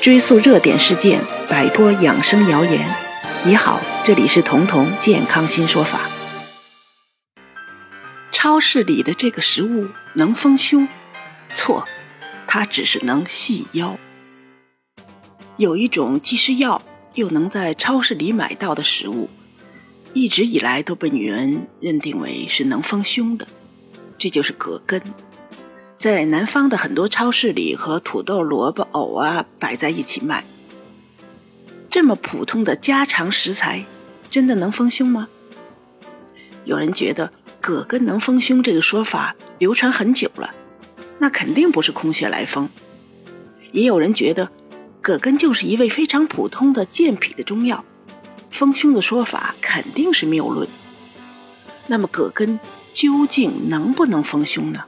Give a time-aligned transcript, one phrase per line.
[0.00, 2.86] 追溯热点事件，摆脱养生谣言。
[3.44, 6.00] 你好，这里是彤彤健康新说法。
[8.30, 10.86] 超市里的这个食物能丰胸？
[11.54, 11.86] 错，
[12.46, 13.98] 它只是能细腰。
[15.56, 16.82] 有一种既是药
[17.14, 19.28] 又能在超市里买到的食物，
[20.12, 23.48] 一直以来都被女人认定为是能丰胸的，
[24.18, 25.02] 这就是葛根。
[26.06, 30.44] 在南方的很多超市里，和土豆、萝卜、藕啊摆在一起卖。
[31.90, 33.84] 这么普通的家常食材，
[34.30, 35.26] 真的能丰胸吗？
[36.64, 40.54] 有人觉得葛根能丰胸这个说法流传很久了，
[41.18, 42.68] 那肯定不是空穴来风。
[43.72, 44.48] 也有人觉得
[45.02, 47.84] 葛根就是一味非常普通的健脾的中药，
[48.52, 50.68] 丰胸的说法肯定是谬论。
[51.88, 52.60] 那么葛根
[52.94, 54.84] 究竟能不能丰胸呢？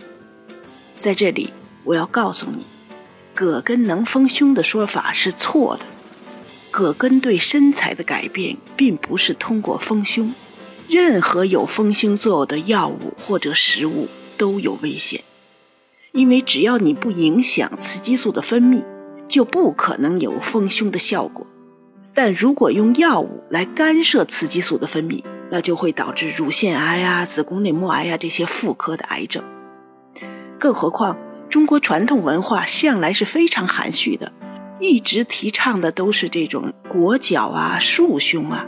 [1.01, 1.53] 在这里，
[1.85, 2.65] 我要告诉你，
[3.35, 5.85] 葛根能丰胸的说法是错的。
[6.71, 10.35] 葛根对身材的改变，并不是通过丰胸。
[10.89, 15.23] 任何有丰胸作用的药物或者食物都有危险，
[16.13, 18.83] 因为只要你不影响雌激素的分泌，
[19.29, 21.47] 就不可能有丰胸的效果。
[22.15, 29.45] 但如果用药物来干涉雌激素的分泌，那就会导致乳腺癌啊、子宫内膜癌啊这些妇科的癌症。
[30.59, 31.17] 更何况，
[31.49, 34.33] 中国传统文化向来是非常含蓄的，
[34.81, 38.67] 一直提倡的都是这种裹脚啊、束胸啊、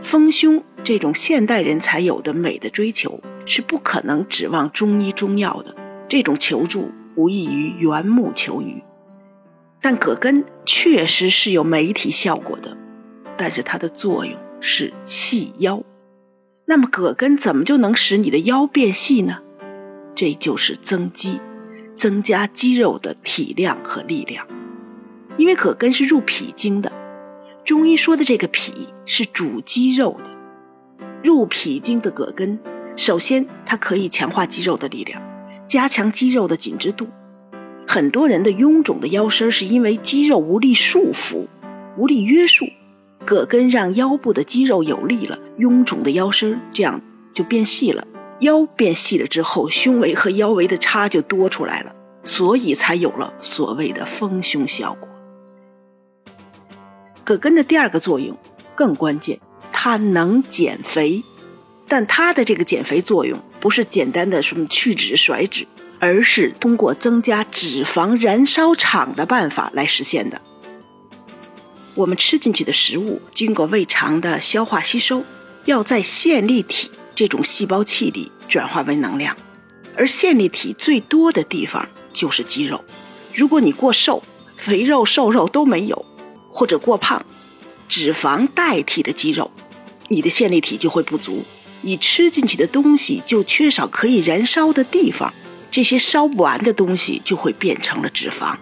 [0.00, 5.76] 丰胸这种现代人才有的美的追求，是不可能指望中医中药的。
[6.08, 8.82] 这种求助无异于缘木求鱼。
[9.80, 12.76] 但葛根确实是有美体效果的，
[13.36, 15.82] 但是它的作用是细腰。
[16.66, 19.42] 那么葛根怎么就能使你的腰变细呢？
[20.14, 21.40] 这就是增肌，
[21.96, 24.46] 增加肌肉的体量和力量。
[25.36, 26.92] 因为葛根是入脾经的，
[27.64, 30.24] 中医说的这个脾是主肌肉的。
[31.22, 32.58] 入脾经的葛根，
[32.96, 35.22] 首先它可以强化肌肉的力量，
[35.66, 37.08] 加强肌肉的紧致度。
[37.86, 41.46] 很多人的臃肿的腰身是因为肌肉无力束缚、
[41.96, 42.66] 无力约束，
[43.24, 47.00] 葛根让腰部的肌肉有力了，臃肿的腰身这样
[47.34, 48.06] 就变细了。
[48.40, 55.08] 腰变细了之后，胸围和腰围的差就多出来了，所以才有了所谓的丰胸效果。
[57.22, 58.36] 葛根的第二个作用
[58.74, 59.38] 更关键，
[59.72, 61.22] 它能减肥，
[61.86, 65.66] 但它的这个减肥作用不是简单的什么去脂甩脂，
[65.98, 70.40] 而是通过增加脂肪燃烧场的办法来实现的。
[71.94, 75.22] 我们吃进去的食物经过胃肠的消化吸收，
[75.66, 76.90] 要在线粒体。
[77.20, 79.36] 这种细胞气里转化为能量，
[79.94, 82.82] 而线粒体最多的地方就是肌肉。
[83.34, 84.22] 如果你过瘦，
[84.56, 86.06] 肥肉、瘦肉都没有，
[86.50, 87.22] 或者过胖，
[87.86, 89.50] 脂肪代替了肌肉，
[90.08, 91.44] 你的线粒体就会不足，
[91.82, 95.30] 你吃进去的东西就缺少可以燃烧的地方，
[95.70, 98.56] 这些烧不完的东西就会变成了脂肪，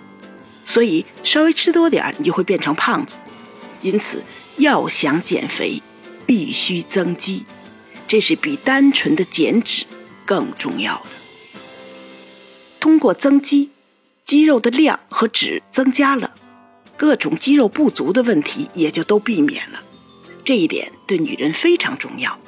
[0.64, 3.18] 所以稍微吃多点儿，你就会变成胖子。
[3.82, 4.24] 因此，
[4.56, 5.80] 要想减肥，
[6.26, 7.44] 必须增肌。
[8.08, 9.84] 这是比单纯的减脂
[10.26, 11.10] 更重要的。
[12.80, 13.70] 通过增肌，
[14.24, 16.34] 肌肉的量和脂增加了，
[16.96, 19.82] 各种肌肉不足的问题也就都避免了。
[20.42, 22.38] 这一点对女人非常重要。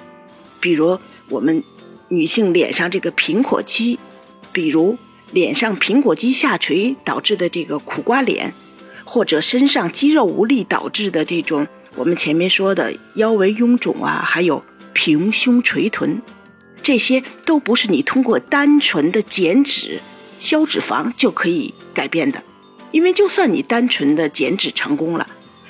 [0.60, 1.62] 比如我们
[2.08, 3.98] 女性脸上这个苹果肌，
[4.52, 4.96] 比如
[5.30, 8.54] 脸上苹果肌下垂导致的这个苦瓜脸，
[9.04, 11.66] 或者身上肌肉无力导致的这种
[11.96, 14.64] 我们前面说的腰围臃肿啊，还有。
[14.92, 16.20] 平胸垂臀，
[16.82, 20.00] 这些都不是你通过单纯的减脂、
[20.38, 22.42] 消脂肪就可以改变的。
[22.92, 25.28] 因为就算你单纯的减脂成功了，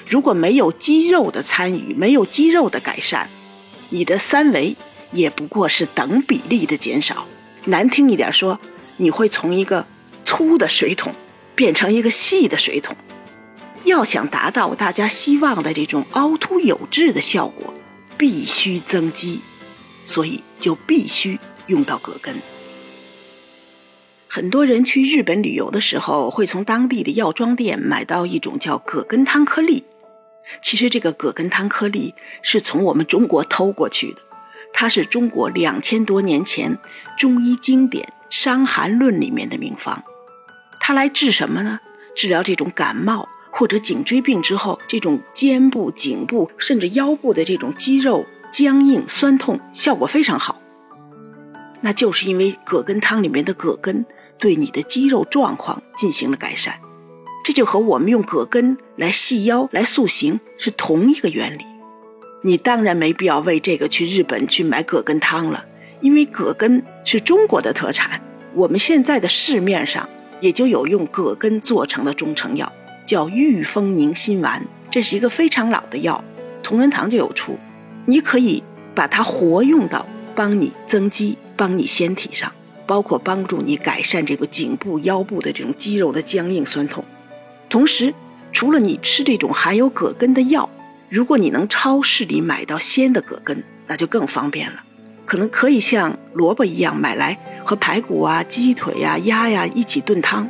[0.09, 3.29] 如果没有肌肉的参与，没有肌肉的改善，
[3.91, 4.75] 你的三围
[5.13, 7.27] 也不过是等比例的减少。
[7.67, 8.59] 难听一点说，
[8.97, 9.87] 你会从一个
[10.25, 11.15] 粗的水桶
[11.55, 12.97] 变成一个细的水桶。
[13.85, 17.75] 要想达到大家希望的这种凹凸有致的效果。
[18.21, 19.41] 必须增肌，
[20.05, 21.39] 所以就必须
[21.69, 22.35] 用到葛根。
[24.29, 29.85] 很多人去日本旅游的时候，会从当地的药妆店买到一种叫葛根汤颗粒。
[30.61, 34.21] 其实这个葛根汤颗粒是从我们中国偷过去的，
[34.75, 36.77] 它是中国两千多年前
[37.17, 40.05] 中医经典《伤寒论》里面的名方。
[40.79, 41.81] 它来治什么呢？
[42.15, 43.31] 治疗这种感冒。
[43.61, 50.63] 或者颈椎病之后，这种肩部、颈部甚至腰部的这种肌肉僵硬、酸痛，效果非常好。
[51.83, 54.07] 那就是因为葛根汤里面的葛根
[54.39, 56.81] 对你的肌肉状况进行了改善。
[57.45, 61.67] 这就和我们用葛根来细腰、来塑形是同一个原理。
[62.43, 65.67] 你当然没必要为这个去日本去买葛根汤了，
[66.01, 68.23] 因为葛根是中国的特产。
[68.55, 70.09] 我们现在的市面上
[70.41, 72.73] 也就有用葛根做成的中成药，
[73.11, 76.23] 叫玉风宁心丸，这是一个非常老的药，
[76.63, 77.59] 同仁堂就有出。
[78.07, 78.63] 你可以
[78.95, 82.53] 把它活用到帮你增肌、帮你纤体上，
[82.87, 87.05] 包括帮助你改善这个颈部、腰部的这种肌肉的僵硬、酸痛。
[87.69, 88.15] 同时，
[88.53, 90.71] 除了你吃这种含有葛根的药，
[91.09, 94.85] 如果你能超市里买到鲜的葛根，那就更方便了。
[95.27, 100.49] 可能可以像萝卜一样买来和排骨啊、鸡腿呀、鸭呀一起炖汤，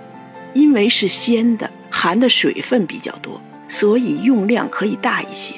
[0.53, 3.39] 因为是鲜的，含的水分比较多，
[3.69, 5.53] 所以用量可以大一些。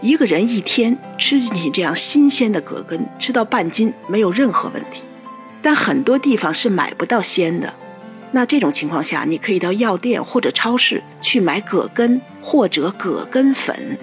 [0.00, 5.02] 一个人一天吃进去这样新鲜的葛根，吃到半斤没有任何问题。
[5.60, 7.74] 但很多地方是买不到鲜的，
[8.30, 13.98] 那这种情况下，你可以到药店或者超市去买葛根或者葛根粉。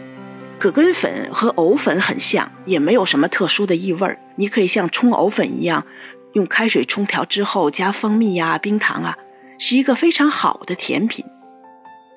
[0.60, 4.20] 葛根粉和藕粉很像，也没有什么特殊的异味儿。
[4.36, 5.86] 你可以像冲藕粉一样，
[6.34, 9.18] 用开水冲调之后加蜂蜜呀、冰糖啊，
[9.58, 11.24] 是一个非常好的甜品。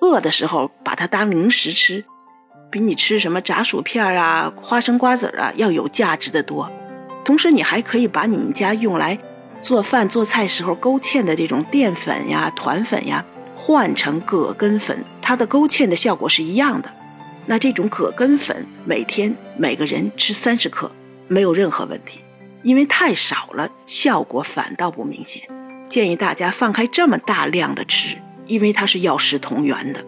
[0.00, 2.04] 饿的时候把它当零食吃，
[2.70, 6.70] 比你吃什么炸薯片啊、花生瓜子啊要有价值的多。
[7.24, 9.18] 同时，你还可以把你们家用来
[9.60, 13.24] 做饭做菜时候勾芡的这种淀粉呀、团粉呀，
[13.54, 16.90] 换成葛根粉，它的勾芡的效果是一样的。
[17.46, 20.90] 那这种葛根粉每天每个人吃三十克，
[21.28, 22.20] 没有任何问题，
[22.62, 25.42] 因为太少了，效果反倒不明显。
[25.88, 28.16] 建议大家放开这么大量的吃，
[28.50, 30.04] 因为它是药食同源的，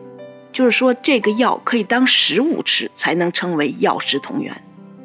[0.51, 4.65] 就是说这个药可以当食物吃，才能称为药食同源。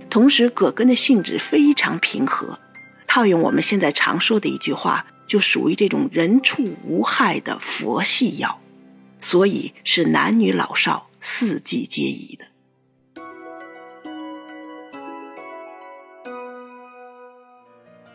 [0.09, 2.57] 同时，葛根的性质非常平和，
[3.05, 8.59] 套用我们现在常说的一句话，就属于这种人畜无害的佛系药，
[9.21, 11.07] 所以是男女老少。
[11.19, 12.45] 四季皆宜的。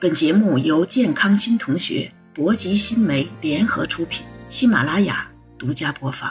[0.01, 5.27] 本节目由健康新同学、博吉新媒联合出品，喜马拉雅
[5.59, 6.31] 独家播放。